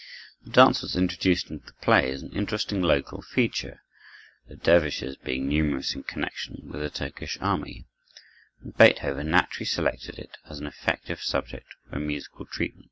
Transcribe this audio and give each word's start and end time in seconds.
The 0.43 0.49
dance 0.49 0.81
was 0.81 0.95
introduced 0.95 1.51
into 1.51 1.67
the 1.67 1.73
play 1.73 2.09
as 2.11 2.23
an 2.23 2.31
interesting 2.31 2.81
local 2.81 3.21
feature,—the 3.21 4.55
dervishes 4.55 5.15
being 5.15 5.47
numerous 5.47 5.93
in 5.93 6.01
connection 6.01 6.59
with 6.63 6.81
the 6.81 6.89
Turkish 6.89 7.37
army,—and 7.39 8.75
Beethoven 8.75 9.29
naturally 9.29 9.67
selected 9.67 10.17
it 10.17 10.37
as 10.49 10.59
an 10.59 10.65
effective 10.65 11.21
subject 11.21 11.67
for 11.87 11.99
musical 11.99 12.47
treatment. 12.47 12.79